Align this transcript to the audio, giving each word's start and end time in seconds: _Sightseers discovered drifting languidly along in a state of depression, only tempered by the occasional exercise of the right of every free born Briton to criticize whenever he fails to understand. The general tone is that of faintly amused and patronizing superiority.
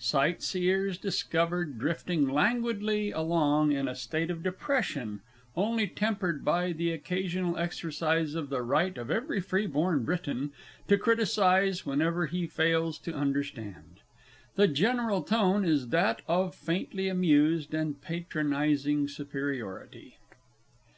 _Sightseers 0.00 0.98
discovered 0.98 1.78
drifting 1.78 2.26
languidly 2.26 3.10
along 3.10 3.72
in 3.72 3.88
a 3.88 3.94
state 3.94 4.30
of 4.30 4.42
depression, 4.42 5.20
only 5.54 5.86
tempered 5.86 6.42
by 6.46 6.72
the 6.72 6.90
occasional 6.92 7.58
exercise 7.58 8.34
of 8.34 8.48
the 8.48 8.62
right 8.62 8.96
of 8.96 9.10
every 9.10 9.38
free 9.38 9.66
born 9.66 10.02
Briton 10.02 10.50
to 10.88 10.96
criticize 10.96 11.84
whenever 11.84 12.24
he 12.24 12.46
fails 12.46 12.96
to 13.00 13.12
understand. 13.14 14.00
The 14.54 14.66
general 14.66 15.22
tone 15.22 15.62
is 15.62 15.88
that 15.88 16.22
of 16.26 16.54
faintly 16.54 17.08
amused 17.10 17.74
and 17.74 18.00
patronizing 18.00 19.08
superiority. 19.08 20.16